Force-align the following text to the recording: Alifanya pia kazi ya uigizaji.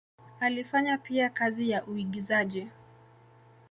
Alifanya 0.39 0.97
pia 0.97 1.29
kazi 1.29 1.69
ya 1.69 1.85
uigizaji. 1.85 2.67